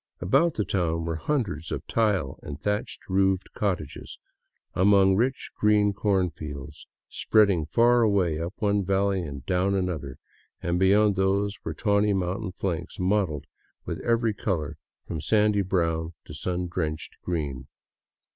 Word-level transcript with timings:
Abotit 0.19 0.55
the 0.55 0.65
town 0.65 1.05
were 1.05 1.17
hundreds 1.17 1.71
of 1.71 1.85
tile 1.85 2.39
and 2.41 2.59
thatch 2.59 2.97
roofed 3.07 3.53
cottages 3.53 4.17
among 4.73 5.15
rich, 5.15 5.51
green 5.55 5.93
cornfields, 5.93 6.87
spreading 7.07 7.67
far 7.67 8.01
away 8.01 8.39
up 8.39 8.55
one 8.57 8.83
valley 8.83 9.21
and 9.21 9.45
down 9.45 9.75
another; 9.75 10.17
and 10.59 10.79
beyond 10.79 11.17
these 11.17 11.59
were 11.63 11.75
tawny 11.75 12.13
mountain 12.15 12.51
flanks 12.51 12.97
mottled 12.99 13.45
with 13.85 14.01
every 14.01 14.33
color 14.33 14.77
from 15.05 15.21
sandy 15.21 15.61
brown 15.61 16.15
to 16.25 16.33
sun 16.33 16.67
drenched 16.67 17.17
green. 17.21 17.67